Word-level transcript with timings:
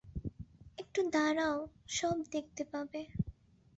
একটু 0.77 0.99
দাঁড়াও, 1.11 1.57
সব 1.89 2.15
দেখতে 2.31 2.63
পাবে। 2.71 3.01